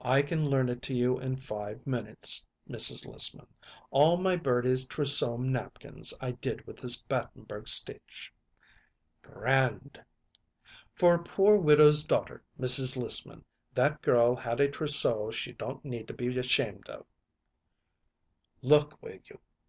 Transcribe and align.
"I 0.00 0.22
can 0.22 0.48
learn 0.48 0.68
it 0.68 0.80
to 0.82 0.94
you 0.94 1.18
in 1.18 1.34
five 1.38 1.88
minutes, 1.88 2.46
Mrs. 2.70 3.04
Lissman. 3.04 3.48
All 3.90 4.16
my 4.16 4.36
Birdie's 4.36 4.86
trousseau 4.86 5.36
napkins 5.36 6.14
I 6.20 6.30
did 6.30 6.64
with 6.68 6.76
this 6.76 6.94
Battenberg 7.02 7.66
stitch." 7.66 8.32
"Grand!" 9.22 10.00
"For 10.94 11.16
a 11.16 11.24
poor 11.24 11.56
widow's 11.56 12.04
daughter, 12.04 12.44
Mrs. 12.60 12.96
Lissman, 12.96 13.44
that 13.74 14.00
girl 14.02 14.36
had 14.36 14.60
a 14.60 14.70
trousseau 14.70 15.32
she 15.32 15.52
don't 15.52 15.84
need 15.84 16.06
to 16.06 16.14
be 16.14 16.38
ashamed 16.38 16.88
of." 16.88 17.04
"Look, 18.62 19.02
will 19.02 19.18
you? 19.24 19.40